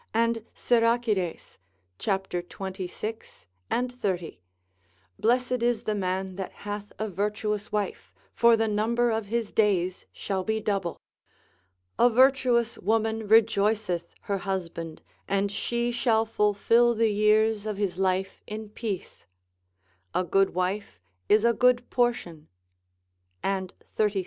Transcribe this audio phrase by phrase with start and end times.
[0.15, 1.59] and Siracides,
[1.99, 2.27] cap.
[2.31, 4.41] 26 et 30,
[5.19, 10.07] Blessed is the man that hath a virtuous wife, for the number of his days
[10.11, 10.99] shall be double.
[11.99, 18.41] A virtuous woman rejoiceth her husband, and she shall fulfil the years of his life
[18.47, 19.25] in peace.
[20.15, 20.99] A good wife
[21.29, 22.47] is a good portion
[23.43, 24.19] (and xxxvi.